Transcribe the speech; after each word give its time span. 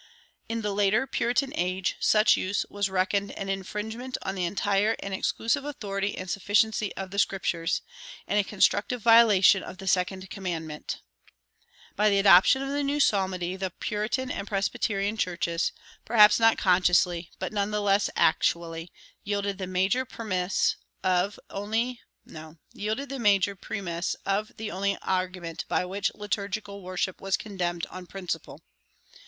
In 0.49 0.63
the 0.63 0.73
later 0.73 1.05
Puritan 1.05 1.53
age 1.55 1.95
such 1.99 2.35
use 2.35 2.65
was 2.71 2.89
reckoned 2.89 3.33
an 3.33 3.49
infringement 3.49 4.17
on 4.23 4.33
the 4.33 4.45
entire 4.45 4.95
and 4.99 5.13
exclusive 5.13 5.63
authority 5.63 6.17
and 6.17 6.27
sufficiency 6.27 6.91
of 6.95 7.11
the 7.11 7.19
Scriptures, 7.19 7.83
and 8.27 8.39
a 8.39 8.43
constructive 8.43 9.03
violation 9.03 9.61
of 9.61 9.77
the 9.77 9.87
second 9.87 10.31
commandment. 10.31 11.03
By 11.95 12.09
the 12.09 12.17
adoption 12.17 12.63
of 12.63 12.69
the 12.69 12.81
new 12.81 12.99
psalmody 12.99 13.55
the 13.57 13.69
Puritan 13.79 14.31
and 14.31 14.47
Presbyterian 14.47 15.17
churches, 15.17 15.71
perhaps 16.03 16.39
not 16.39 16.57
consciously, 16.57 17.29
but 17.37 17.53
none 17.53 17.69
the 17.69 17.79
less 17.79 18.09
actually, 18.15 18.91
yielded 19.23 19.59
the 19.59 19.67
major 19.67 20.03
premiss 20.03 20.77
of 21.03 21.39
the 21.53 21.97
only 24.71 24.97
argument 25.03 25.65
by 25.67 25.85
which 25.85 26.11
liturgical 26.15 26.81
worship 26.81 27.21
was 27.21 27.37
condemned 27.37 27.85
on 27.91 28.07
principle. 28.07 28.63